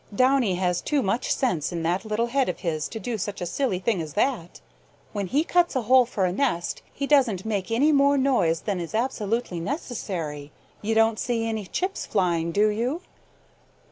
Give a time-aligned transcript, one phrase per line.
[0.15, 3.45] Downy has too much sense in that little head of his to do such a
[3.45, 4.59] silly thing as that.
[5.13, 8.79] When he cuts a hole for a nest he doesn't make any more noise than
[8.79, 10.51] is absolutely necessary.
[10.81, 13.03] You don't see any chips flying, do you?"